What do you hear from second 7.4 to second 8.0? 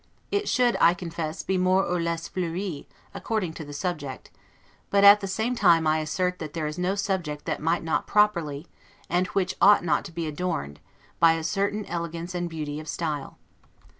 that may